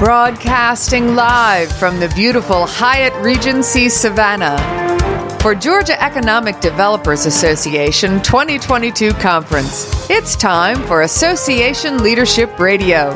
Broadcasting 0.00 1.14
live 1.14 1.70
from 1.70 2.00
the 2.00 2.08
beautiful 2.16 2.64
Hyatt 2.64 3.12
Regency 3.22 3.90
Savannah 3.90 4.56
for 5.42 5.54
Georgia 5.54 6.02
Economic 6.02 6.58
Developers 6.60 7.26
Association 7.26 8.22
2022 8.22 9.12
conference. 9.12 10.08
It's 10.08 10.36
time 10.36 10.82
for 10.84 11.02
Association 11.02 12.02
Leadership 12.02 12.58
Radio. 12.58 13.10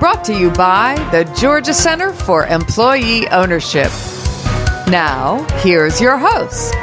Brought 0.00 0.24
to 0.24 0.36
you 0.36 0.50
by 0.50 0.96
the 1.12 1.32
Georgia 1.40 1.72
Center 1.72 2.12
for 2.12 2.44
Employee 2.44 3.28
Ownership. 3.28 3.92
Now, 4.88 5.46
here's 5.60 6.00
your 6.00 6.18
host. 6.18 6.74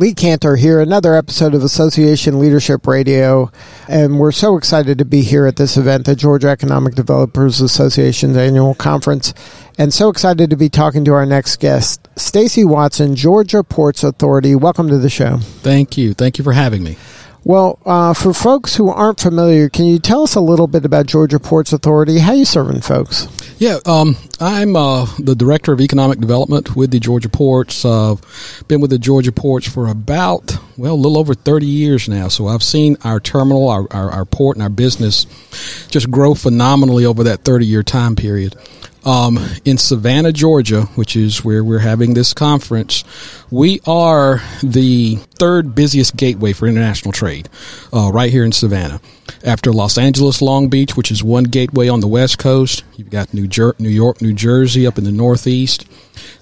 Lee 0.00 0.14
Kantor 0.14 0.56
here, 0.56 0.80
another 0.80 1.16
episode 1.16 1.54
of 1.54 1.64
Association 1.64 2.38
Leadership 2.38 2.86
Radio. 2.86 3.50
And 3.88 4.20
we're 4.20 4.30
so 4.30 4.56
excited 4.56 4.96
to 4.98 5.04
be 5.04 5.22
here 5.22 5.44
at 5.44 5.56
this 5.56 5.76
event, 5.76 6.06
the 6.06 6.14
Georgia 6.14 6.50
Economic 6.50 6.94
Developers 6.94 7.60
Association's 7.60 8.36
annual 8.36 8.76
conference. 8.76 9.34
And 9.76 9.92
so 9.92 10.08
excited 10.08 10.50
to 10.50 10.56
be 10.56 10.68
talking 10.68 11.04
to 11.04 11.14
our 11.14 11.26
next 11.26 11.58
guest, 11.58 12.08
Stacy 12.14 12.62
Watson, 12.62 13.16
Georgia 13.16 13.64
Ports 13.64 14.04
Authority. 14.04 14.54
Welcome 14.54 14.86
to 14.86 14.98
the 14.98 15.10
show. 15.10 15.38
Thank 15.38 15.98
you. 15.98 16.14
Thank 16.14 16.38
you 16.38 16.44
for 16.44 16.52
having 16.52 16.84
me. 16.84 16.96
Well, 17.42 17.80
uh, 17.84 18.14
for 18.14 18.32
folks 18.32 18.76
who 18.76 18.90
aren't 18.90 19.18
familiar, 19.18 19.68
can 19.68 19.84
you 19.86 19.98
tell 19.98 20.22
us 20.22 20.36
a 20.36 20.40
little 20.40 20.68
bit 20.68 20.84
about 20.84 21.06
Georgia 21.06 21.40
Ports 21.40 21.72
Authority? 21.72 22.20
How 22.20 22.34
you 22.34 22.44
serving 22.44 22.82
folks? 22.82 23.26
Yeah, 23.58 23.78
um, 23.86 24.16
I'm 24.38 24.76
uh, 24.76 25.06
the 25.18 25.34
director 25.34 25.72
of 25.72 25.80
economic 25.80 26.20
development 26.20 26.76
with 26.76 26.92
the 26.92 27.00
Georgia 27.00 27.28
Ports. 27.28 27.84
Uh, 27.84 28.14
been 28.68 28.80
with 28.80 28.90
the 28.90 29.00
Georgia 29.00 29.32
Ports 29.32 29.68
for 29.68 29.88
about 29.88 30.56
well, 30.76 30.94
a 30.94 30.94
little 30.94 31.18
over 31.18 31.34
30 31.34 31.66
years 31.66 32.08
now. 32.08 32.28
So 32.28 32.46
I've 32.46 32.62
seen 32.62 32.96
our 33.02 33.18
terminal, 33.18 33.68
our, 33.68 33.88
our, 33.90 34.10
our 34.12 34.24
port, 34.24 34.56
and 34.56 34.62
our 34.62 34.68
business 34.68 35.26
just 35.88 36.08
grow 36.08 36.34
phenomenally 36.34 37.04
over 37.04 37.24
that 37.24 37.44
30 37.44 37.66
year 37.66 37.82
time 37.82 38.14
period. 38.14 38.54
Um, 39.04 39.38
in 39.64 39.78
Savannah, 39.78 40.32
Georgia, 40.32 40.82
which 40.94 41.16
is 41.16 41.44
where 41.44 41.62
we're 41.62 41.78
having 41.78 42.14
this 42.14 42.34
conference, 42.34 43.04
we 43.50 43.80
are 43.86 44.42
the 44.62 45.16
third 45.38 45.74
busiest 45.74 46.16
gateway 46.16 46.52
for 46.52 46.66
international 46.66 47.12
trade, 47.12 47.48
uh, 47.92 48.10
right 48.12 48.30
here 48.30 48.44
in 48.44 48.52
Savannah. 48.52 49.00
After 49.44 49.72
Los 49.72 49.96
Angeles, 49.98 50.42
Long 50.42 50.68
Beach, 50.68 50.96
which 50.96 51.10
is 51.10 51.22
one 51.22 51.44
gateway 51.44 51.88
on 51.88 52.00
the 52.00 52.08
west 52.08 52.38
coast, 52.38 52.84
you've 52.96 53.10
got 53.10 53.32
New, 53.32 53.46
Jer- 53.46 53.76
New 53.78 53.88
York, 53.88 54.20
New 54.20 54.32
Jersey 54.32 54.86
up 54.86 54.98
in 54.98 55.04
the 55.04 55.12
northeast, 55.12 55.86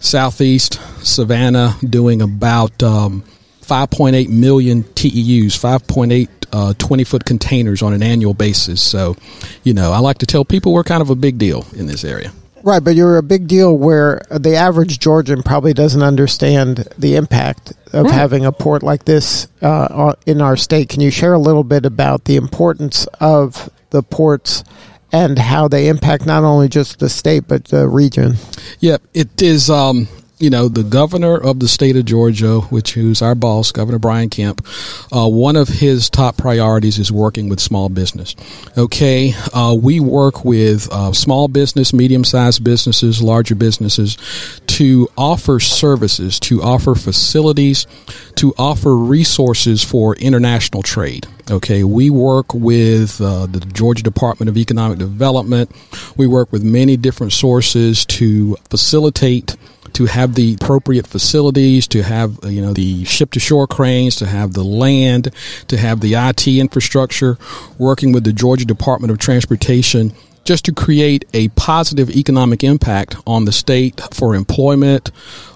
southeast, 0.00 0.80
Savannah 1.04 1.76
doing 1.88 2.22
about 2.22 2.82
um, 2.82 3.22
5.8 3.62 4.28
million 4.28 4.82
TEUs, 4.82 5.58
5.8 5.58 6.28
uh, 6.52 6.74
20 6.78 7.04
foot 7.04 7.24
containers 7.24 7.82
on 7.82 7.92
an 7.92 8.02
annual 8.02 8.32
basis. 8.32 8.82
So, 8.82 9.16
you 9.62 9.74
know, 9.74 9.92
I 9.92 9.98
like 9.98 10.18
to 10.18 10.26
tell 10.26 10.44
people 10.44 10.72
we're 10.72 10.84
kind 10.84 11.02
of 11.02 11.10
a 11.10 11.16
big 11.16 11.38
deal 11.38 11.66
in 11.74 11.86
this 11.86 12.04
area. 12.04 12.32
Right, 12.66 12.82
but 12.82 12.96
you're 12.96 13.16
a 13.16 13.22
big 13.22 13.46
deal 13.46 13.78
where 13.78 14.20
the 14.28 14.56
average 14.56 14.98
Georgian 14.98 15.44
probably 15.44 15.72
doesn't 15.72 16.02
understand 16.02 16.88
the 16.98 17.14
impact 17.14 17.72
of 17.92 18.06
Right. 18.06 18.12
having 18.14 18.44
a 18.44 18.50
port 18.50 18.82
like 18.82 19.04
this 19.04 19.46
uh, 19.62 20.14
in 20.26 20.42
our 20.42 20.56
state. 20.56 20.88
Can 20.88 21.00
you 21.00 21.12
share 21.12 21.32
a 21.32 21.38
little 21.38 21.62
bit 21.62 21.86
about 21.86 22.24
the 22.24 22.34
importance 22.34 23.06
of 23.20 23.70
the 23.90 24.02
ports 24.02 24.64
and 25.12 25.38
how 25.38 25.68
they 25.68 25.86
impact 25.86 26.26
not 26.26 26.42
only 26.42 26.68
just 26.68 26.98
the 26.98 27.08
state 27.08 27.44
but 27.46 27.66
the 27.66 27.88
region? 27.88 28.34
Yep, 28.80 29.00
it 29.14 29.40
is. 29.40 29.70
Um, 29.70 30.08
you 30.38 30.50
know, 30.50 30.68
the 30.68 30.82
governor 30.82 31.36
of 31.36 31.60
the 31.60 31.68
state 31.68 31.96
of 31.96 32.04
Georgia, 32.04 32.60
which 32.60 32.92
who's 32.92 33.22
our 33.22 33.34
boss, 33.34 33.72
Governor 33.72 33.98
Brian 33.98 34.28
Kemp. 34.28 34.66
Uh, 35.10 35.26
one 35.28 35.56
of 35.56 35.68
his 35.68 36.10
top 36.10 36.36
priorities 36.36 36.98
is 36.98 37.10
working 37.10 37.48
with 37.48 37.58
small 37.58 37.88
business. 37.88 38.36
Okay, 38.76 39.32
uh, 39.54 39.74
we 39.80 39.98
work 39.98 40.44
with 40.44 40.92
uh, 40.92 41.12
small 41.12 41.48
business, 41.48 41.94
medium-sized 41.94 42.62
businesses, 42.62 43.22
larger 43.22 43.54
businesses, 43.54 44.18
to 44.66 45.08
offer 45.16 45.58
services, 45.58 46.38
to 46.40 46.62
offer 46.62 46.94
facilities, 46.94 47.86
to 48.34 48.52
offer 48.58 48.94
resources 48.94 49.82
for 49.82 50.16
international 50.16 50.82
trade. 50.82 51.26
Okay, 51.50 51.82
we 51.82 52.10
work 52.10 52.52
with 52.52 53.20
uh, 53.22 53.46
the 53.46 53.60
Georgia 53.60 54.02
Department 54.02 54.50
of 54.50 54.58
Economic 54.58 54.98
Development. 54.98 55.70
We 56.16 56.26
work 56.26 56.52
with 56.52 56.62
many 56.62 56.98
different 56.98 57.32
sources 57.32 58.04
to 58.06 58.56
facilitate 58.68 59.56
to 59.96 60.04
have 60.04 60.34
the 60.34 60.52
appropriate 60.60 61.06
facilities, 61.06 61.88
to 61.88 62.02
have 62.02 62.44
uh, 62.44 62.48
you 62.48 62.60
know 62.60 62.74
the 62.74 63.02
ship 63.06 63.30
to 63.30 63.40
shore 63.40 63.66
cranes, 63.66 64.16
to 64.16 64.26
have 64.26 64.52
the 64.52 64.62
land, 64.62 65.30
to 65.68 65.78
have 65.78 66.00
the 66.00 66.12
IT 66.12 66.46
infrastructure, 66.46 67.38
working 67.78 68.12
with 68.12 68.22
the 68.22 68.32
Georgia 68.32 68.66
Department 68.66 69.10
of 69.10 69.16
Transportation 69.16 70.12
just 70.44 70.66
to 70.66 70.72
create 70.72 71.24
a 71.32 71.48
positive 71.48 72.10
economic 72.10 72.62
impact 72.62 73.16
on 73.26 73.46
the 73.46 73.52
state 73.52 74.00
for 74.12 74.34
employment, 74.34 75.10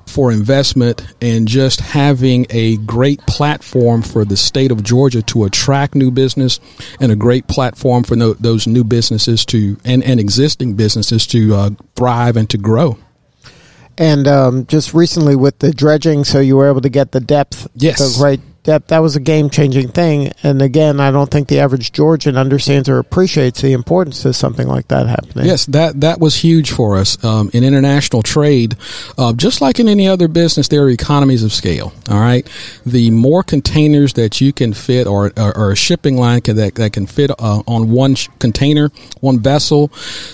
for 0.06 0.32
investment, 0.32 1.06
and 1.20 1.46
just 1.46 1.80
having 1.80 2.46
a 2.48 2.78
great 2.78 3.20
platform 3.26 4.00
for 4.00 4.24
the 4.24 4.38
state 4.38 4.72
of 4.72 4.82
Georgia 4.82 5.20
to 5.20 5.44
attract 5.44 5.94
new 5.94 6.10
business 6.10 6.60
and 6.98 7.12
a 7.12 7.16
great 7.16 7.46
platform 7.46 8.02
for 8.02 8.16
no, 8.16 8.32
those 8.32 8.66
new 8.66 8.84
businesses 8.84 9.44
to 9.44 9.76
and, 9.84 10.02
and 10.02 10.18
existing 10.18 10.76
businesses 10.76 11.26
to 11.26 11.54
uh, 11.54 11.70
thrive 11.94 12.38
and 12.38 12.48
to 12.48 12.56
grow. 12.56 12.96
And 14.00 14.26
um, 14.26 14.66
just 14.66 14.94
recently 14.94 15.36
with 15.36 15.58
the 15.58 15.72
dredging, 15.74 16.24
so 16.24 16.40
you 16.40 16.56
were 16.56 16.66
able 16.68 16.80
to 16.80 16.88
get 16.88 17.12
the 17.12 17.20
depth, 17.20 17.68
Yes. 17.74 18.16
the 18.16 18.22
right 18.24 18.40
depth. 18.62 18.88
That 18.88 18.98
was 18.98 19.16
a 19.16 19.20
game 19.20 19.50
changing 19.50 19.88
thing. 19.88 20.32
And 20.42 20.62
again, 20.62 21.00
I 21.00 21.10
don't 21.10 21.30
think 21.30 21.48
the 21.48 21.60
average 21.60 21.92
Georgian 21.92 22.36
understands 22.36 22.88
or 22.88 22.98
appreciates 22.98 23.60
the 23.60 23.72
importance 23.72 24.24
of 24.24 24.36
something 24.36 24.66
like 24.68 24.88
that 24.88 25.06
happening. 25.06 25.46
Yes, 25.46 25.66
that 25.66 26.00
that 26.00 26.20
was 26.20 26.36
huge 26.36 26.70
for 26.70 26.96
us 26.96 27.22
um, 27.24 27.50
in 27.52 27.64
international 27.64 28.22
trade. 28.22 28.76
Uh, 29.18 29.32
just 29.32 29.60
like 29.60 29.80
in 29.80 29.88
any 29.88 30.08
other 30.08 30.28
business, 30.28 30.68
there 30.68 30.82
are 30.82 30.90
economies 30.90 31.42
of 31.42 31.52
scale. 31.52 31.92
All 32.08 32.20
right, 32.20 32.48
the 32.84 33.10
more 33.10 33.42
containers 33.42 34.14
that 34.14 34.40
you 34.40 34.52
can 34.52 34.72
fit, 34.72 35.06
or 35.06 35.32
or, 35.36 35.56
or 35.56 35.72
a 35.72 35.76
shipping 35.76 36.16
line 36.16 36.40
can, 36.40 36.56
that 36.56 36.74
that 36.76 36.92
can 36.92 37.06
fit 37.06 37.30
uh, 37.30 37.62
on 37.66 37.90
one 37.90 38.14
sh- 38.14 38.28
container, 38.38 38.90
one 39.20 39.38
vessel, 39.38 39.92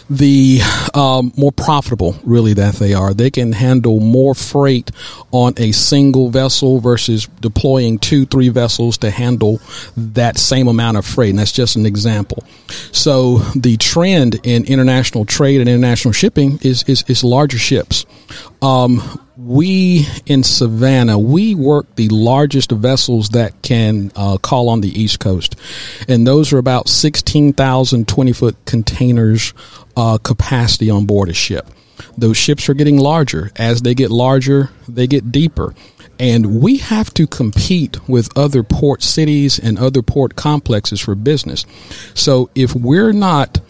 the 0.08 0.60
um, 0.94 1.32
more 1.36 1.52
profitable 1.52 2.16
really 2.24 2.54
that 2.54 2.74
they 2.74 2.94
are. 2.94 3.14
They 3.14 3.30
can 3.30 3.52
handle 3.52 4.00
more 4.00 4.34
freight 4.34 4.90
on 5.30 5.54
a 5.56 5.72
single 5.72 6.30
vessel 6.30 6.80
versus 6.80 7.26
deploying 7.40 7.98
two, 7.98 8.15
three 8.24 8.48
vessels 8.48 8.98
to 8.98 9.10
handle 9.10 9.60
that 9.96 10.38
same 10.38 10.68
amount 10.68 10.96
of 10.96 11.04
freight. 11.04 11.30
And 11.30 11.38
that's 11.38 11.52
just 11.52 11.76
an 11.76 11.86
example. 11.86 12.44
So 12.92 13.38
the 13.54 13.76
trend 13.76 14.40
in 14.44 14.64
international 14.64 15.24
trade 15.24 15.60
and 15.60 15.68
international 15.68 16.12
shipping 16.12 16.58
is 16.62 16.82
is, 16.84 17.04
is 17.08 17.22
larger 17.22 17.58
ships. 17.58 18.06
Um, 18.62 19.20
we 19.36 20.06
in 20.24 20.42
Savannah, 20.42 21.18
we 21.18 21.54
work 21.54 21.94
the 21.96 22.08
largest 22.08 22.70
vessels 22.70 23.30
that 23.30 23.60
can 23.62 24.10
uh, 24.16 24.38
call 24.38 24.68
on 24.68 24.80
the 24.80 24.88
East 24.88 25.20
Coast, 25.20 25.56
and 26.08 26.26
those 26.26 26.52
are 26.52 26.58
about 26.58 26.88
16,000 26.88 28.08
20 28.08 28.32
foot 28.32 28.56
containers 28.64 29.52
uh, 29.96 30.18
capacity 30.18 30.90
on 30.90 31.04
board 31.04 31.28
a 31.28 31.34
ship. 31.34 31.68
Those 32.16 32.36
ships 32.36 32.68
are 32.68 32.74
getting 32.74 32.98
larger. 32.98 33.50
As 33.56 33.82
they 33.82 33.94
get 33.94 34.10
larger, 34.10 34.70
they 34.88 35.06
get 35.06 35.32
deeper. 35.32 35.74
And 36.18 36.60
we 36.60 36.78
have 36.78 37.12
to 37.14 37.26
compete 37.26 38.08
with 38.08 38.36
other 38.36 38.62
port 38.62 39.02
cities 39.02 39.58
and 39.58 39.78
other 39.78 40.02
port 40.02 40.36
complexes 40.36 41.00
for 41.00 41.14
business. 41.14 41.66
So 42.14 42.50
if 42.54 42.74
we're 42.74 43.12
not 43.12 43.60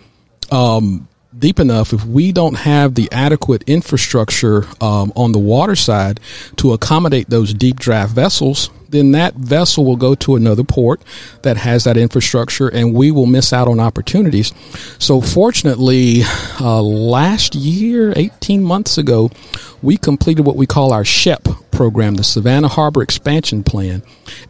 um, 0.50 1.08
deep 1.36 1.58
enough, 1.58 1.92
if 1.92 2.04
we 2.04 2.32
don't 2.32 2.54
have 2.54 2.94
the 2.94 3.08
adequate 3.12 3.62
infrastructure 3.66 4.64
um, 4.80 5.12
on 5.16 5.32
the 5.32 5.38
water 5.38 5.76
side 5.76 6.20
to 6.56 6.72
accommodate 6.72 7.28
those 7.30 7.52
deep 7.52 7.78
draft 7.78 8.14
vessels, 8.14 8.70
then 8.88 9.12
that 9.12 9.34
vessel 9.34 9.84
will 9.84 9.96
go 9.96 10.14
to 10.16 10.36
another 10.36 10.64
port 10.64 11.00
that 11.42 11.56
has 11.56 11.84
that 11.84 11.96
infrastructure 11.96 12.68
and 12.68 12.94
we 12.94 13.10
will 13.10 13.26
miss 13.26 13.52
out 13.52 13.68
on 13.68 13.80
opportunities. 13.80 14.52
So, 14.98 15.20
fortunately, 15.20 16.22
uh, 16.60 16.82
last 16.82 17.54
year, 17.54 18.12
18 18.16 18.62
months 18.62 18.98
ago, 18.98 19.30
we 19.82 19.96
completed 19.96 20.44
what 20.44 20.56
we 20.56 20.66
call 20.66 20.92
our 20.92 21.04
SHEP 21.04 21.48
program, 21.70 22.14
the 22.14 22.24
Savannah 22.24 22.68
Harbor 22.68 23.02
Expansion 23.02 23.62
Plan, 23.62 24.02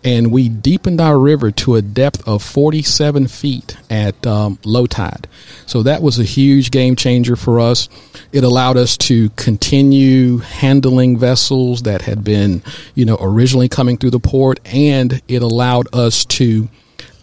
and 0.04 0.30
we 0.30 0.48
deepened 0.48 1.00
our 1.00 1.18
river 1.18 1.50
to 1.50 1.74
a 1.74 1.82
depth 1.82 2.26
of 2.26 2.42
47 2.42 3.26
feet 3.26 3.76
at 3.90 4.24
um, 4.26 4.58
low 4.64 4.86
tide. 4.86 5.26
So 5.66 5.82
that 5.82 6.02
was 6.02 6.20
a 6.20 6.24
huge 6.24 6.70
game 6.70 6.94
changer 6.94 7.34
for 7.34 7.58
us. 7.58 7.88
It 8.32 8.44
allowed 8.44 8.76
us 8.76 8.96
to 8.98 9.30
continue 9.30 10.38
handling 10.38 11.18
vessels 11.18 11.82
that 11.82 12.02
had 12.02 12.22
been, 12.22 12.62
you 12.94 13.04
know, 13.04 13.18
originally 13.20 13.68
coming 13.68 13.96
through 13.96 14.10
the 14.10 14.20
port, 14.26 14.60
and 14.64 15.22
it 15.28 15.42
allowed 15.42 15.94
us 15.94 16.24
to 16.24 16.68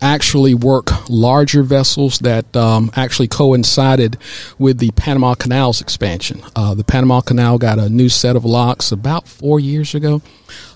actually 0.03 0.53
work 0.53 1.09
larger 1.09 1.63
vessels 1.63 2.19
that 2.19 2.55
um, 2.57 2.91
actually 2.95 3.27
coincided 3.27 4.17
with 4.59 4.77
the 4.77 4.91
Panama 4.91 5.33
Canal's 5.33 5.79
expansion. 5.79 6.41
Uh, 6.55 6.73
the 6.73 6.83
Panama 6.83 7.21
Canal 7.21 7.57
got 7.57 7.79
a 7.79 7.89
new 7.89 8.09
set 8.09 8.35
of 8.35 8.43
locks 8.43 8.91
about 8.91 9.27
four 9.27 9.59
years 9.59 9.95
ago. 9.95 10.21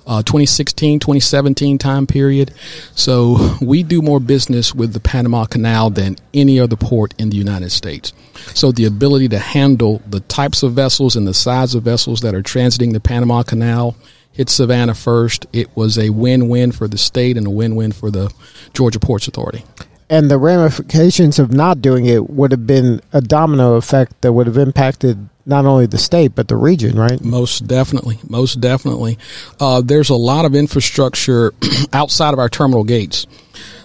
Uh, 0.08 0.24
2016, 0.24 1.00
2017 1.00 1.78
time 1.78 2.08
period. 2.08 2.54
So 2.96 3.58
we 3.62 3.84
do 3.84 4.02
more 4.02 4.22
business 4.22 4.74
with 4.74 4.94
the 4.94 5.02
Panama 5.02 5.44
Canal 5.44 5.90
than 5.90 6.16
any 6.34 6.62
other 6.62 6.78
port 6.78 7.14
in 7.18 7.30
the 7.30 7.36
United 7.36 7.72
States. 7.72 8.14
So 8.56 8.72
the 8.72 8.86
ability 8.86 9.28
to 9.30 9.40
handle 9.40 10.02
the 10.08 10.22
types 10.22 10.64
of 10.64 10.72
vessels 10.72 11.18
and 11.18 11.28
the 11.28 11.34
size 11.34 11.76
of 11.76 11.84
vessels 11.84 12.22
that 12.22 12.34
are 12.34 12.42
transiting 12.42 12.94
the 12.94 13.02
Panama 13.02 13.44
Canal 13.44 13.98
hit 14.38 14.50
Savannah 14.50 14.94
first. 14.94 15.48
It 15.52 15.76
was 15.76 15.98
a 15.98 16.12
win-win 16.12 16.72
for 16.72 16.88
the 16.88 16.98
state 16.98 17.38
and 17.38 17.48
a 17.48 17.50
win-win 17.50 17.92
for 17.92 18.12
the 18.12 18.32
Georgia 18.74 19.00
Ports 19.00 19.28
Authority. 19.28 19.64
And 20.10 20.30
the 20.30 20.38
ramifications 20.38 21.40
of 21.40 21.52
not 21.52 21.82
doing 21.82 22.06
it 22.06 22.30
would 22.30 22.52
have 22.52 22.68
been 22.68 23.02
a 23.12 23.20
domino 23.20 23.74
effect 23.74 24.22
that 24.22 24.32
would 24.32 24.48
have 24.48 24.58
impacted 24.58 25.28
not 25.46 25.66
only 25.66 25.88
the 25.88 25.98
state 25.98 26.36
but 26.36 26.48
the 26.48 26.56
region, 26.56 26.98
right? 26.98 27.20
Most 27.20 27.68
definitely, 27.68 28.20
most 28.30 28.62
definitely. 28.62 29.18
Uh, 29.60 29.82
there's 29.82 30.10
a 30.10 30.16
lot 30.16 30.46
of 30.46 30.54
infrastructure 30.54 31.52
outside 31.94 32.34
of 32.34 32.40
our 32.40 32.48
terminal 32.48 32.84
gates 32.84 33.26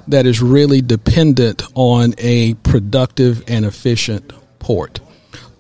that 0.06 0.26
is 0.26 0.42
really 0.42 0.82
dependent 0.82 1.62
on 1.74 2.14
a 2.18 2.54
productive 2.54 3.42
and 3.48 3.64
efficient 3.64 4.32
port. 4.58 5.00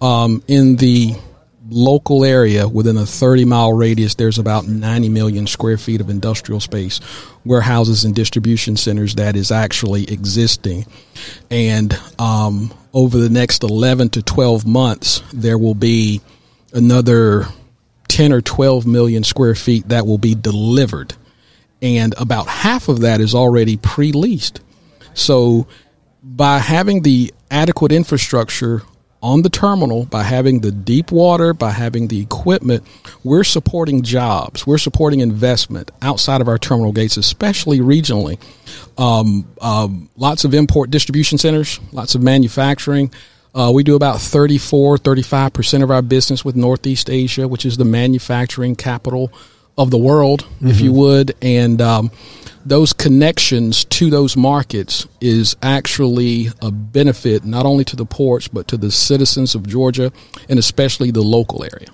Um, 0.02 0.42
in 0.48 0.76
the 0.76 1.14
local 1.72 2.24
area 2.24 2.68
within 2.68 2.96
a 2.96 3.06
30 3.06 3.44
mile 3.44 3.72
radius, 3.72 4.14
there's 4.14 4.38
about 4.38 4.66
90 4.66 5.08
million 5.08 5.46
square 5.46 5.78
feet 5.78 6.00
of 6.00 6.10
industrial 6.10 6.60
space, 6.60 7.00
warehouses 7.44 8.04
and 8.04 8.14
distribution 8.14 8.76
centers 8.76 9.16
that 9.16 9.36
is 9.36 9.50
actually 9.50 10.04
existing. 10.10 10.86
And 11.50 11.98
um, 12.18 12.72
over 12.92 13.18
the 13.18 13.30
next 13.30 13.64
11 13.64 14.10
to 14.10 14.22
12 14.22 14.66
months, 14.66 15.22
there 15.32 15.58
will 15.58 15.74
be 15.74 16.20
another 16.72 17.46
10 18.08 18.32
or 18.32 18.40
12 18.40 18.86
million 18.86 19.24
square 19.24 19.54
feet 19.54 19.88
that 19.88 20.06
will 20.06 20.18
be 20.18 20.34
delivered. 20.34 21.14
And 21.80 22.14
about 22.18 22.46
half 22.46 22.88
of 22.88 23.00
that 23.00 23.20
is 23.20 23.34
already 23.34 23.76
pre 23.76 24.12
leased. 24.12 24.60
So 25.14 25.66
by 26.22 26.58
having 26.58 27.02
the 27.02 27.34
adequate 27.50 27.92
infrastructure 27.92 28.82
on 29.22 29.42
the 29.42 29.48
terminal 29.48 30.04
by 30.06 30.24
having 30.24 30.60
the 30.60 30.72
deep 30.72 31.12
water, 31.12 31.54
by 31.54 31.70
having 31.70 32.08
the 32.08 32.20
equipment, 32.20 32.82
we're 33.22 33.44
supporting 33.44 34.02
jobs, 34.02 34.66
we're 34.66 34.78
supporting 34.78 35.20
investment 35.20 35.90
outside 36.02 36.40
of 36.40 36.48
our 36.48 36.58
terminal 36.58 36.92
gates, 36.92 37.16
especially 37.16 37.78
regionally. 37.78 38.38
Um, 38.98 39.46
um, 39.60 40.10
lots 40.16 40.44
of 40.44 40.54
import 40.54 40.90
distribution 40.90 41.38
centers, 41.38 41.78
lots 41.92 42.14
of 42.14 42.22
manufacturing. 42.22 43.12
Uh, 43.54 43.70
we 43.72 43.84
do 43.84 43.94
about 43.94 44.20
34, 44.20 44.96
35% 44.96 45.82
of 45.82 45.90
our 45.90 46.02
business 46.02 46.44
with 46.44 46.56
Northeast 46.56 47.08
Asia, 47.08 47.46
which 47.46 47.64
is 47.64 47.76
the 47.76 47.84
manufacturing 47.84 48.74
capital 48.74 49.32
of 49.78 49.90
the 49.90 49.98
world, 49.98 50.44
mm-hmm. 50.44 50.68
if 50.68 50.80
you 50.80 50.90
mm-hmm. 50.90 50.98
would. 50.98 51.36
And 51.42 51.80
um, 51.80 52.10
those 52.64 52.92
connections 52.92 53.84
to 53.84 54.10
those 54.10 54.36
markets 54.36 55.06
is 55.20 55.56
actually 55.62 56.48
a 56.60 56.70
benefit 56.70 57.44
not 57.44 57.66
only 57.66 57.84
to 57.84 57.96
the 57.96 58.06
ports 58.06 58.48
but 58.48 58.68
to 58.68 58.76
the 58.76 58.90
citizens 58.90 59.54
of 59.54 59.66
Georgia 59.66 60.12
and 60.48 60.58
especially 60.58 61.10
the 61.10 61.22
local 61.22 61.64
area. 61.64 61.88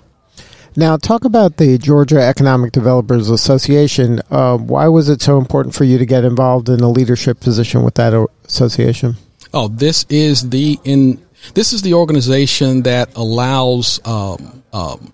Now, 0.75 0.97
talk 0.97 1.25
about 1.25 1.57
the 1.57 1.77
Georgia 1.77 2.21
Economic 2.21 2.71
Developers 2.71 3.29
Association. 3.29 4.21
Uh, 4.29 4.57
why 4.57 4.87
was 4.87 5.09
it 5.09 5.21
so 5.21 5.37
important 5.37 5.73
for 5.73 5.83
you 5.83 5.97
to 5.97 6.05
get 6.05 6.23
involved 6.23 6.69
in 6.69 6.79
a 6.81 6.89
leadership 6.89 7.39
position 7.39 7.83
with 7.83 7.95
that 7.95 8.13
association? 8.45 9.15
Oh, 9.53 9.67
this 9.67 10.05
is 10.09 10.49
the 10.49 10.79
in 10.83 11.19
this 11.53 11.73
is 11.73 11.81
the 11.81 11.95
organization 11.95 12.83
that 12.83 13.15
allows 13.15 13.99
um, 14.05 14.63
um, 14.71 15.11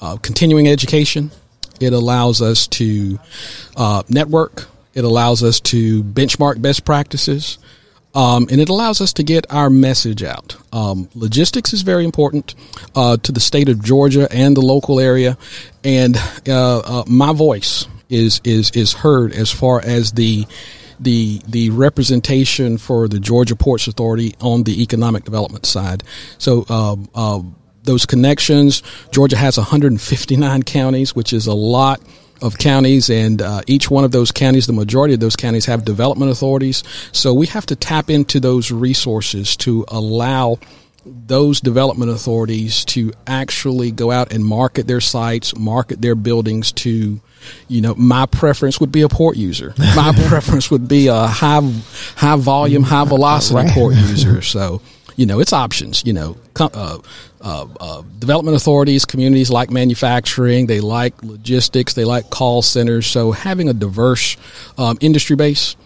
uh, 0.00 0.16
continuing 0.18 0.68
education. 0.68 1.32
It 1.80 1.92
allows 1.92 2.40
us 2.40 2.68
to 2.68 3.18
uh, 3.76 4.04
network. 4.08 4.68
It 4.94 5.04
allows 5.04 5.42
us 5.42 5.60
to 5.60 6.02
benchmark 6.04 6.62
best 6.62 6.84
practices. 6.84 7.58
Um, 8.14 8.46
and 8.48 8.60
it 8.60 8.68
allows 8.68 9.00
us 9.00 9.12
to 9.14 9.24
get 9.24 9.44
our 9.52 9.68
message 9.68 10.22
out. 10.22 10.56
Um, 10.72 11.08
logistics 11.14 11.72
is 11.72 11.82
very 11.82 12.04
important 12.04 12.54
uh, 12.94 13.16
to 13.16 13.32
the 13.32 13.40
state 13.40 13.68
of 13.68 13.82
Georgia 13.82 14.28
and 14.30 14.56
the 14.56 14.60
local 14.60 15.00
area, 15.00 15.36
and 15.82 16.16
uh, 16.46 16.78
uh, 16.78 17.04
my 17.08 17.32
voice 17.32 17.88
is 18.08 18.40
is 18.44 18.70
is 18.70 18.92
heard 18.92 19.32
as 19.32 19.50
far 19.50 19.80
as 19.80 20.12
the 20.12 20.46
the 21.00 21.40
the 21.48 21.70
representation 21.70 22.78
for 22.78 23.08
the 23.08 23.18
Georgia 23.18 23.56
Ports 23.56 23.88
Authority 23.88 24.36
on 24.40 24.62
the 24.62 24.80
economic 24.80 25.24
development 25.24 25.66
side. 25.66 26.04
So. 26.38 26.64
Um, 26.68 27.08
um 27.14 27.56
those 27.84 28.06
connections. 28.06 28.82
Georgia 29.12 29.36
has 29.36 29.58
159 29.58 30.62
counties, 30.62 31.14
which 31.14 31.34
is 31.34 31.46
a 31.46 31.52
lot 31.52 32.00
of 32.44 32.58
counties, 32.58 33.08
and 33.08 33.40
uh, 33.40 33.62
each 33.66 33.90
one 33.90 34.04
of 34.04 34.12
those 34.12 34.30
counties, 34.30 34.66
the 34.66 34.72
majority 34.72 35.14
of 35.14 35.20
those 35.20 35.34
counties, 35.34 35.64
have 35.64 35.84
development 35.84 36.30
authorities. 36.30 36.84
So 37.12 37.32
we 37.32 37.46
have 37.48 37.64
to 37.66 37.76
tap 37.76 38.10
into 38.10 38.38
those 38.38 38.70
resources 38.70 39.56
to 39.58 39.84
allow 39.88 40.58
those 41.06 41.60
development 41.60 42.10
authorities 42.10 42.84
to 42.86 43.12
actually 43.26 43.90
go 43.90 44.10
out 44.10 44.32
and 44.32 44.44
market 44.44 44.86
their 44.86 45.00
sites, 45.00 45.56
market 45.56 46.00
their 46.00 46.14
buildings 46.14 46.72
to, 46.72 47.20
you 47.68 47.80
know, 47.80 47.94
my 47.94 48.26
preference 48.26 48.80
would 48.80 48.92
be 48.92 49.02
a 49.02 49.08
port 49.08 49.36
user. 49.36 49.74
My 49.78 50.12
preference 50.28 50.70
would 50.70 50.88
be 50.88 51.08
a 51.08 51.26
high, 51.26 51.60
high 52.16 52.36
volume, 52.36 52.82
high 52.82 53.04
velocity 53.04 53.56
right. 53.56 53.70
port 53.70 53.94
user. 53.94 54.40
So, 54.42 54.80
you 55.16 55.26
know, 55.26 55.40
it's 55.40 55.52
options. 55.52 56.04
You 56.04 56.12
know, 56.12 56.36
uh, 56.58 56.98
uh, 57.40 57.66
uh, 57.80 58.02
development 58.18 58.56
authorities, 58.56 59.04
communities 59.04 59.50
like 59.50 59.70
manufacturing, 59.70 60.66
they 60.66 60.80
like 60.80 61.22
logistics, 61.22 61.94
they 61.94 62.04
like 62.04 62.30
call 62.30 62.62
centers. 62.62 63.06
So 63.06 63.32
having 63.32 63.68
a 63.68 63.74
diverse 63.74 64.36
um, 64.78 64.98
industry 65.00 65.36
base 65.36 65.76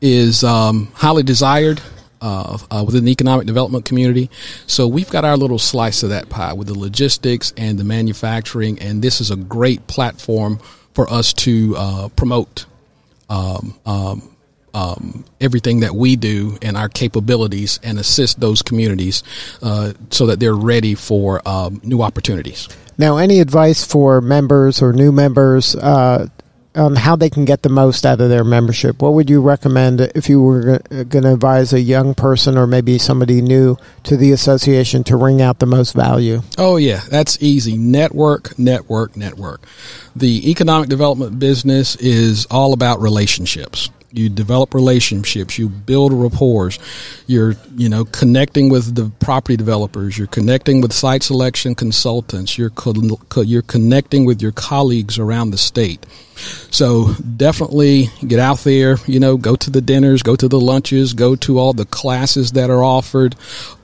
is 0.00 0.44
um, 0.44 0.88
highly 0.94 1.22
desired. 1.22 1.80
Uh, 2.20 2.56
uh, 2.70 2.82
within 2.86 3.04
the 3.04 3.12
economic 3.12 3.46
development 3.46 3.84
community. 3.84 4.30
So 4.66 4.88
we've 4.88 5.10
got 5.10 5.26
our 5.26 5.36
little 5.36 5.58
slice 5.58 6.02
of 6.02 6.08
that 6.08 6.30
pie 6.30 6.54
with 6.54 6.68
the 6.68 6.78
logistics 6.78 7.52
and 7.58 7.78
the 7.78 7.84
manufacturing, 7.84 8.78
and 8.78 9.02
this 9.02 9.20
is 9.20 9.30
a 9.30 9.36
great 9.36 9.86
platform 9.88 10.58
for 10.94 11.10
us 11.12 11.34
to 11.34 11.74
uh, 11.76 12.08
promote 12.16 12.64
um, 13.28 13.74
um, 14.74 15.24
everything 15.40 15.80
that 15.80 15.94
we 15.94 16.16
do 16.16 16.58
and 16.60 16.76
our 16.76 16.88
capabilities 16.88 17.80
and 17.82 17.98
assist 17.98 18.40
those 18.40 18.60
communities 18.60 19.22
uh, 19.62 19.92
so 20.10 20.26
that 20.26 20.40
they're 20.40 20.54
ready 20.54 20.94
for 20.94 21.40
um, 21.48 21.80
new 21.84 22.02
opportunities. 22.02 22.68
Now, 22.98 23.16
any 23.16 23.40
advice 23.40 23.84
for 23.84 24.20
members 24.20 24.82
or 24.82 24.92
new 24.92 25.10
members 25.10 25.74
uh, 25.74 26.28
on 26.76 26.96
how 26.96 27.14
they 27.14 27.30
can 27.30 27.44
get 27.44 27.62
the 27.62 27.68
most 27.68 28.04
out 28.04 28.20
of 28.20 28.28
their 28.28 28.44
membership? 28.44 29.00
What 29.00 29.14
would 29.14 29.30
you 29.30 29.40
recommend 29.40 30.00
if 30.00 30.28
you 30.28 30.42
were 30.42 30.80
going 30.88 31.22
to 31.24 31.32
advise 31.32 31.72
a 31.72 31.80
young 31.80 32.14
person 32.14 32.58
or 32.58 32.66
maybe 32.66 32.98
somebody 32.98 33.40
new 33.40 33.76
to 34.04 34.16
the 34.16 34.32
association 34.32 35.04
to 35.04 35.16
wring 35.16 35.40
out 35.40 35.60
the 35.60 35.66
most 35.66 35.92
value? 35.92 36.42
Oh, 36.58 36.76
yeah, 36.76 37.02
that's 37.08 37.40
easy. 37.42 37.76
Network, 37.76 38.58
network, 38.58 39.16
network. 39.16 39.62
The 40.16 40.50
economic 40.50 40.88
development 40.88 41.38
business 41.38 41.96
is 41.96 42.46
all 42.46 42.72
about 42.72 43.00
relationships 43.00 43.90
you 44.14 44.28
develop 44.28 44.74
relationships, 44.74 45.58
you 45.58 45.68
build 45.68 46.12
rapport, 46.12 46.70
you're, 47.26 47.54
you 47.76 47.88
know, 47.88 48.04
connecting 48.04 48.68
with 48.68 48.94
the 48.94 49.10
property 49.18 49.56
developers, 49.56 50.16
you're 50.16 50.28
connecting 50.28 50.80
with 50.80 50.92
site 50.92 51.22
selection 51.22 51.74
consultants, 51.74 52.56
you're, 52.56 52.70
you're 53.36 53.62
connecting 53.62 54.24
with 54.24 54.40
your 54.40 54.52
colleagues 54.52 55.18
around 55.18 55.50
the 55.50 55.58
state. 55.58 56.06
So 56.70 57.14
definitely 57.14 58.08
get 58.26 58.38
out 58.38 58.58
there, 58.60 58.96
you 59.06 59.18
know, 59.18 59.36
go 59.36 59.56
to 59.56 59.70
the 59.70 59.80
dinners, 59.80 60.22
go 60.22 60.36
to 60.36 60.48
the 60.48 60.60
lunches, 60.60 61.12
go 61.12 61.34
to 61.36 61.58
all 61.58 61.72
the 61.72 61.84
classes 61.84 62.52
that 62.52 62.70
are 62.70 62.84
offered, 62.84 63.34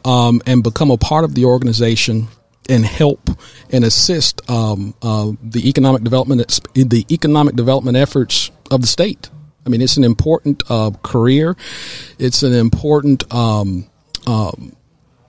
um, 0.05 0.41
and 0.47 0.63
become 0.63 0.91
a 0.91 0.97
part 0.97 1.25
of 1.25 1.35
the 1.35 1.45
organization 1.45 2.29
and 2.69 2.87
help 2.87 3.31
and 3.71 3.85
assist 3.85 4.49
um, 4.49 4.95
uh, 5.03 5.33
the 5.43 5.69
economic 5.69 6.03
development 6.05 6.61
the 6.75 7.05
economic 7.11 7.57
development 7.57 7.97
efforts 7.97 8.51
of 8.71 8.81
the 8.81 8.87
state. 8.87 9.29
I 9.65 9.69
mean, 9.69 9.83
it's 9.83 9.97
an 9.97 10.05
important 10.05 10.63
uh, 10.69 10.91
career. 11.03 11.57
It's 12.19 12.43
an 12.43 12.55
important 12.55 13.33
um, 13.33 13.89
um, 14.27 14.75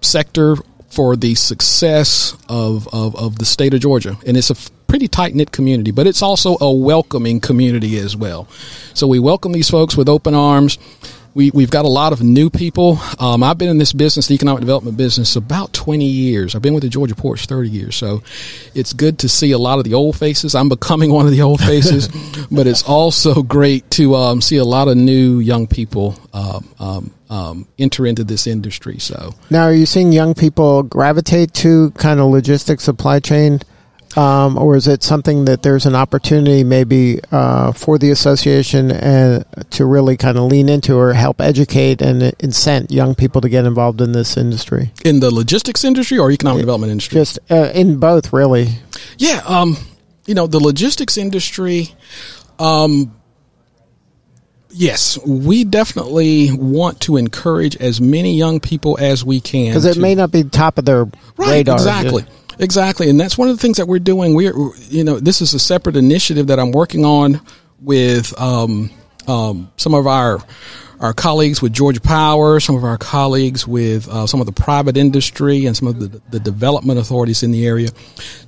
sector 0.02 0.56
for 0.90 1.16
the 1.16 1.36
success 1.36 2.36
of, 2.50 2.88
of, 2.94 3.16
of, 3.16 3.40
the 3.40 3.46
state 3.46 3.74
of 3.74 3.80
Georgia. 3.80 4.18
And 4.28 4.36
it's 4.36 4.50
a 4.50 4.56
pretty 4.88 5.08
tight 5.08 5.34
knit 5.34 5.52
community, 5.52 5.92
but 5.92 6.06
it's 6.06 6.22
also 6.22 6.58
a 6.60 6.72
welcoming 6.72 7.40
community 7.40 7.98
as 7.98 8.16
well. 8.16 8.48
So 8.94 9.08
we 9.08 9.20
welcome 9.20 9.54
these 9.54 9.70
folks 9.70 9.96
with 9.96 10.10
open 10.10 10.34
arms. 10.34 10.78
We, 11.34 11.52
we've 11.52 11.72
got 11.72 11.86
a 11.86 11.90
lot 11.90 12.14
of 12.14 12.22
new 12.22 12.50
people. 12.50 13.00
Um, 13.20 13.44
I've 13.44 13.58
been 13.58 13.70
in 13.70 13.78
this 13.78 13.94
business, 13.94 14.28
the 14.28 14.34
economic 14.34 14.62
development 14.62 14.98
business, 14.98 15.36
about 15.36 15.72
20 15.74 16.06
years. 16.06 16.56
I've 16.56 16.62
been 16.62 16.74
with 16.74 16.84
the 16.84 16.90
Georgia 16.90 17.16
Ports 17.16 17.46
30 17.46 17.70
years. 17.70 17.96
So 17.96 18.22
it's 18.76 18.94
good 18.94 19.20
to 19.20 19.30
see 19.30 19.52
a 19.52 19.58
lot 19.58 19.78
of 19.78 19.86
the 19.86 19.94
old 19.94 20.18
faces. 20.18 20.56
I'm 20.56 20.70
becoming 20.70 21.12
one 21.14 21.26
of 21.26 21.32
the 21.32 21.42
old 21.42 21.62
faces, 21.62 22.08
but 22.52 22.68
it's 22.68 22.84
also 22.84 23.44
great 23.44 23.90
to 23.92 24.16
um, 24.16 24.42
see 24.42 24.58
a 24.58 24.66
lot 24.66 24.88
of 24.88 24.98
new 24.98 25.40
young 25.40 25.68
people 25.68 26.16
um, 26.34 26.68
um, 26.80 27.14
um, 27.30 27.68
enter 27.80 28.06
into 28.06 28.24
this 28.24 28.46
industry. 28.46 29.00
So 29.00 29.34
now, 29.50 29.64
are 29.64 29.74
you 29.74 29.86
seeing 29.86 30.12
young 30.12 30.34
people 30.34 30.84
gravitate 30.84 31.54
to 31.56 31.92
kind 31.92 32.20
of 32.20 32.30
logistics 32.30 32.84
supply 32.84 33.20
chain? 33.20 33.62
Um, 34.18 34.58
or 34.58 34.76
is 34.76 34.88
it 34.88 35.04
something 35.04 35.46
that 35.46 35.64
there's 35.64 35.86
an 35.86 35.96
opportunity 35.96 36.64
maybe 36.64 37.20
uh, 37.32 37.72
for 37.72 37.98
the 37.98 38.12
association 38.12 38.92
and 38.92 39.46
to 39.72 39.86
really 39.86 40.18
kind 40.18 40.38
of 40.38 40.46
lean 40.46 40.70
into 40.70 40.98
or 40.98 41.14
help 41.14 41.40
educate 41.40 42.02
and 42.02 42.22
incent 42.40 42.92
young 42.92 43.16
people 43.16 43.42
to 43.42 43.50
get 43.50 43.66
involved 43.66 44.02
in 44.02 44.12
this 44.12 44.38
industry? 44.38 44.92
In 45.06 45.20
the 45.20 45.32
logistics 45.34 45.84
industry 45.84 46.18
or 46.18 46.32
economic 46.32 46.60
it, 46.60 46.64
development 46.64 46.92
industry? 46.92 47.16
Just 47.16 47.40
uh, 47.50 47.72
in 47.74 48.00
both, 48.00 48.34
really. 48.34 48.70
Yeah, 49.18 49.42
um, 49.46 49.78
you 50.26 50.36
know 50.36 50.48
the 50.48 50.60
logistics 50.60 51.18
industry. 51.18 51.94
Um, 52.60 53.14
Yes, 54.74 55.20
we 55.26 55.64
definitely 55.64 56.52
want 56.54 57.02
to 57.02 57.18
encourage 57.18 57.76
as 57.78 58.00
many 58.00 58.38
young 58.38 58.60
people 58.60 58.98
as 59.00 59.24
we 59.24 59.42
can. 59.42 59.72
Because 59.72 59.86
it 59.86 59.96
to, 59.96 60.00
may 60.00 60.16
not 60.16 60.32
be 60.32 60.44
top 60.44 60.78
of 60.78 60.86
their 60.86 61.06
right, 61.06 61.12
radar. 61.38 61.76
Exactly. 61.76 62.24
Yeah. 62.24 62.30
Exactly, 62.60 63.10
and 63.10 63.20
that's 63.20 63.38
one 63.38 63.50
of 63.50 63.56
the 63.56 63.62
things 63.62 63.78
that 63.78 63.88
we're 63.88 64.00
doing. 64.00 64.36
We're, 64.36 64.54
you 64.90 65.04
know, 65.04 65.20
this 65.20 65.42
is 65.42 65.54
a 65.54 65.60
separate 65.60 65.96
initiative 65.96 66.48
that 66.48 66.60
I'm 66.60 66.72
working 66.72 67.06
on 67.06 67.42
with 67.80 68.40
um, 68.40 68.90
um, 69.28 69.72
some 69.78 69.94
of 69.94 70.08
our 70.08 70.40
our 71.02 71.14
colleagues 71.14 71.64
with 71.64 71.74
Georgia 71.74 72.00
Power, 72.00 72.60
some 72.60 72.76
of 72.76 72.84
our 72.84 72.98
colleagues 72.98 73.68
with 73.68 74.08
uh, 74.08 74.28
some 74.28 74.40
of 74.40 74.46
the 74.46 74.52
private 74.52 74.96
industry 74.96 75.66
and 75.66 75.76
some 75.76 75.88
of 75.88 76.00
the, 76.00 76.22
the 76.30 76.40
development 76.40 77.00
authorities 77.00 77.42
in 77.42 77.52
the 77.52 77.66
area 77.66 77.90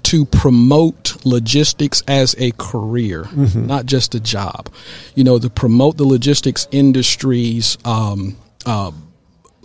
to 0.04 0.24
promote 0.26 1.26
logistics 1.26 2.04
as 2.08 2.36
a 2.38 2.52
career, 2.60 3.24
mm-hmm. 3.24 3.66
not 3.66 3.88
just 3.88 4.14
a 4.14 4.20
job. 4.20 4.70
You 5.16 5.24
know, 5.24 5.40
to 5.40 5.50
promote 5.50 5.98
the 5.98 6.06
logistics 6.06 6.68
industry's 6.72 7.80
um, 7.86 8.38
uh, 8.68 8.92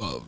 uh, 0.01 0.21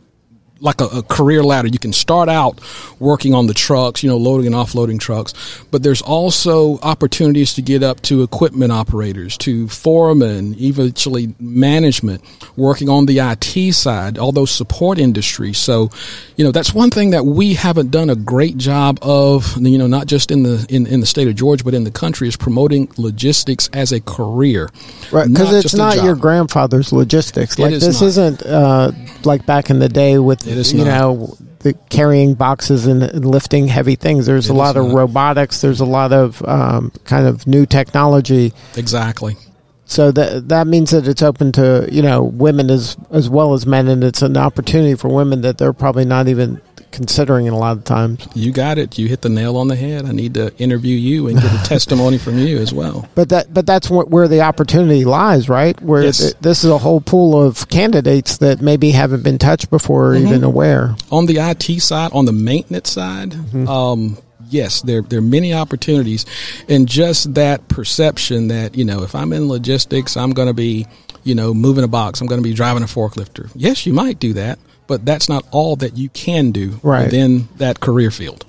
like 0.60 0.80
a, 0.80 0.86
a, 0.86 1.02
career 1.02 1.42
ladder. 1.42 1.68
You 1.68 1.78
can 1.78 1.92
start 1.92 2.28
out 2.28 2.60
working 2.98 3.34
on 3.34 3.46
the 3.46 3.54
trucks, 3.54 4.02
you 4.02 4.10
know, 4.10 4.16
loading 4.16 4.46
and 4.46 4.54
offloading 4.54 5.00
trucks, 5.00 5.64
but 5.70 5.82
there's 5.82 6.02
also 6.02 6.78
opportunities 6.80 7.54
to 7.54 7.62
get 7.62 7.82
up 7.82 8.00
to 8.02 8.22
equipment 8.22 8.70
operators, 8.70 9.36
to 9.38 9.68
foremen, 9.68 10.54
eventually 10.60 11.34
management, 11.40 12.22
working 12.56 12.88
on 12.88 13.06
the 13.06 13.18
IT 13.18 13.72
side, 13.74 14.18
all 14.18 14.32
those 14.32 14.50
support 14.50 14.98
industries. 14.98 15.58
So, 15.58 15.90
you 16.36 16.44
know, 16.44 16.52
that's 16.52 16.74
one 16.74 16.90
thing 16.90 17.10
that 17.10 17.24
we 17.24 17.54
haven't 17.54 17.90
done 17.90 18.10
a 18.10 18.16
great 18.16 18.56
job 18.58 18.98
of, 19.02 19.56
you 19.56 19.78
know, 19.78 19.86
not 19.86 20.06
just 20.06 20.30
in 20.30 20.42
the 20.42 20.66
in, 20.68 20.86
in 20.86 21.00
the 21.00 21.06
state 21.06 21.28
of 21.28 21.34
Georgia, 21.34 21.64
but 21.64 21.74
in 21.74 21.84
the 21.84 21.90
country 21.90 22.28
is 22.28 22.36
promoting 22.36 22.90
logistics 22.96 23.68
as 23.72 23.92
a 23.92 24.00
career. 24.00 24.68
Right, 25.10 25.28
because 25.28 25.64
it's 25.64 25.74
not 25.74 26.02
your 26.02 26.16
grandfather's 26.16 26.92
logistics. 26.92 27.58
Like 27.58 27.72
this 27.72 28.02
is 28.02 28.18
not 28.18 28.44
uh, 28.44 28.92
like 29.24 29.46
back 29.46 29.70
in 29.70 29.78
the 29.78 29.88
day 29.88 30.18
with 30.18 30.49
it 30.50 30.58
is 30.58 30.72
you 30.72 30.84
not. 30.84 30.86
know 30.86 31.36
the 31.60 31.74
carrying 31.90 32.34
boxes 32.34 32.86
and, 32.86 33.02
and, 33.02 33.24
lifting 33.24 33.68
heavy 33.68 33.94
things. 33.94 34.26
There's 34.26 34.48
it 34.48 34.52
a 34.52 34.54
lot 34.54 34.76
of 34.76 34.86
not. 34.86 34.96
robotics. 34.96 35.60
There's 35.60 35.80
a 35.80 35.84
lot 35.84 36.12
of 36.12 36.42
um, 36.46 36.92
kind 37.04 37.26
of 37.26 37.46
new 37.46 37.66
technology. 37.66 38.52
Exactly. 38.76 39.36
So 39.84 40.12
that 40.12 40.48
that 40.48 40.66
means 40.66 40.90
that 40.90 41.08
it's 41.08 41.22
open 41.22 41.52
to 41.52 41.88
you 41.90 42.02
know 42.02 42.22
women 42.22 42.70
as 42.70 42.96
as 43.10 43.28
well 43.28 43.54
as 43.54 43.66
men, 43.66 43.88
and 43.88 44.04
it's 44.04 44.22
an 44.22 44.36
opportunity 44.36 44.94
for 44.94 45.08
women 45.08 45.40
that 45.42 45.58
they're 45.58 45.72
probably 45.72 46.04
not 46.04 46.28
even 46.28 46.60
considering 46.92 47.46
it 47.46 47.52
a 47.52 47.56
lot 47.56 47.76
of 47.76 47.84
times. 47.84 48.26
You 48.34 48.52
got 48.52 48.78
it. 48.78 48.98
You 48.98 49.08
hit 49.08 49.22
the 49.22 49.28
nail 49.28 49.56
on 49.56 49.68
the 49.68 49.76
head. 49.76 50.04
I 50.06 50.12
need 50.12 50.34
to 50.34 50.56
interview 50.58 50.96
you 50.96 51.28
and 51.28 51.40
get 51.40 51.52
a 51.52 51.64
testimony 51.68 52.18
from 52.18 52.38
you 52.38 52.58
as 52.58 52.72
well. 52.72 53.08
But 53.14 53.28
that 53.30 53.52
but 53.52 53.66
that's 53.66 53.88
where 53.90 54.28
the 54.28 54.42
opportunity 54.42 55.04
lies, 55.04 55.48
right? 55.48 55.80
Where 55.80 56.02
yes. 56.02 56.18
th- 56.18 56.34
this 56.40 56.64
is 56.64 56.70
a 56.70 56.78
whole 56.78 57.00
pool 57.00 57.40
of 57.40 57.68
candidates 57.68 58.38
that 58.38 58.60
maybe 58.60 58.90
haven't 58.90 59.22
been 59.22 59.38
touched 59.38 59.70
before 59.70 60.12
or 60.12 60.14
mm-hmm. 60.14 60.28
even 60.28 60.44
aware. 60.44 60.94
On 61.10 61.26
the 61.26 61.38
IT 61.38 61.80
side, 61.80 62.12
on 62.12 62.24
the 62.24 62.32
maintenance 62.32 62.90
side, 62.90 63.30
mm-hmm. 63.30 63.68
um, 63.68 64.18
yes, 64.48 64.82
there 64.82 65.02
there 65.02 65.18
are 65.18 65.22
many 65.22 65.54
opportunities, 65.54 66.26
and 66.68 66.88
just 66.88 67.34
that 67.34 67.68
perception 67.68 68.48
that 68.48 68.76
you 68.76 68.84
know 68.84 69.02
if 69.02 69.14
I'm 69.14 69.32
in 69.32 69.48
logistics, 69.48 70.16
I'm 70.16 70.32
going 70.32 70.48
to 70.48 70.54
be 70.54 70.86
you 71.24 71.34
know 71.34 71.54
moving 71.54 71.84
a 71.84 71.88
box, 71.88 72.20
I'm 72.20 72.26
going 72.26 72.42
to 72.42 72.48
be 72.48 72.54
driving 72.54 72.82
a 72.82 72.86
forklifter. 72.86 73.50
Yes, 73.54 73.86
you 73.86 73.92
might 73.92 74.18
do 74.18 74.34
that, 74.34 74.58
but 74.90 75.06
that's 75.06 75.28
not 75.28 75.46
all 75.52 75.76
that 75.76 75.96
you 75.96 76.08
can 76.08 76.50
do 76.50 76.80
right. 76.82 77.04
within 77.04 77.48
that 77.58 77.78
career 77.78 78.10
field. 78.10 78.44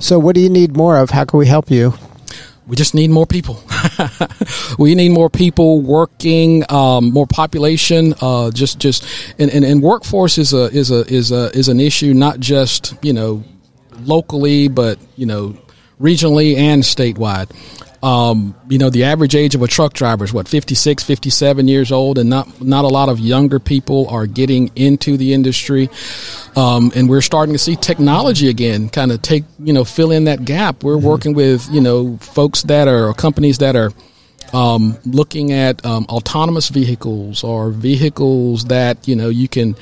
So, 0.00 0.18
what 0.18 0.34
do 0.34 0.40
you 0.40 0.50
need 0.50 0.76
more 0.76 0.98
of? 0.98 1.10
How 1.10 1.24
can 1.24 1.38
we 1.38 1.46
help 1.46 1.70
you? 1.70 1.94
We 2.66 2.74
just 2.74 2.96
need 2.96 3.10
more 3.10 3.26
people. 3.26 3.62
we 4.78 4.96
need 4.96 5.10
more 5.10 5.30
people 5.30 5.80
working, 5.80 6.64
um, 6.68 7.12
more 7.12 7.28
population. 7.28 8.12
Uh, 8.20 8.50
just, 8.50 8.80
just, 8.80 9.06
and, 9.38 9.52
and, 9.52 9.64
and 9.64 9.80
workforce 9.80 10.36
is 10.36 10.52
a 10.52 10.64
is 10.64 10.90
a 10.90 11.06
is 11.06 11.30
a 11.30 11.56
is 11.56 11.68
an 11.68 11.78
issue 11.78 12.12
not 12.12 12.40
just 12.40 12.96
you 13.00 13.12
know 13.12 13.44
locally, 14.00 14.66
but 14.66 14.98
you 15.14 15.26
know 15.26 15.56
regionally 16.00 16.56
and 16.56 16.82
statewide. 16.82 17.50
Um, 18.02 18.54
you 18.68 18.78
know, 18.78 18.90
the 18.90 19.04
average 19.04 19.34
age 19.34 19.54
of 19.54 19.62
a 19.62 19.66
truck 19.66 19.92
driver 19.92 20.24
is 20.24 20.32
what 20.32 20.46
56, 20.46 21.02
57 21.02 21.66
years 21.66 21.90
old, 21.90 22.18
and 22.18 22.30
not 22.30 22.60
not 22.62 22.84
a 22.84 22.88
lot 22.88 23.08
of 23.08 23.18
younger 23.18 23.58
people 23.58 24.06
are 24.08 24.26
getting 24.26 24.70
into 24.76 25.16
the 25.16 25.34
industry. 25.34 25.90
Um, 26.54 26.92
and 26.94 27.08
we're 27.08 27.22
starting 27.22 27.54
to 27.54 27.58
see 27.58 27.74
technology 27.74 28.48
again, 28.48 28.88
kind 28.88 29.10
of 29.10 29.20
take 29.22 29.44
you 29.58 29.72
know 29.72 29.84
fill 29.84 30.12
in 30.12 30.24
that 30.24 30.44
gap. 30.44 30.84
We're 30.84 30.96
mm-hmm. 30.96 31.06
working 31.06 31.34
with 31.34 31.68
you 31.70 31.80
know 31.80 32.18
folks 32.18 32.62
that 32.64 32.86
are 32.86 33.12
companies 33.14 33.58
that 33.58 33.74
are 33.74 33.92
um, 34.52 34.96
looking 35.04 35.52
at 35.52 35.84
um, 35.84 36.06
autonomous 36.08 36.68
vehicles 36.68 37.42
or 37.42 37.70
vehicles 37.70 38.66
that 38.66 39.08
you 39.08 39.16
know 39.16 39.28
you 39.28 39.48
can. 39.48 39.76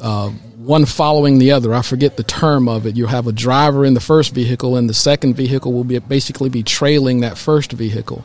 Uh, 0.00 0.32
one 0.64 0.86
following 0.86 1.38
the 1.38 1.52
other. 1.52 1.74
I 1.74 1.82
forget 1.82 2.16
the 2.16 2.22
term 2.22 2.68
of 2.68 2.86
it. 2.86 2.96
You'll 2.96 3.08
have 3.08 3.26
a 3.26 3.32
driver 3.32 3.84
in 3.84 3.94
the 3.94 4.00
first 4.00 4.34
vehicle, 4.34 4.76
and 4.76 4.88
the 4.88 4.94
second 4.94 5.34
vehicle 5.34 5.72
will 5.72 5.84
be 5.84 5.98
basically 5.98 6.48
be 6.48 6.62
trailing 6.62 7.20
that 7.20 7.36
first 7.36 7.72
vehicle. 7.72 8.24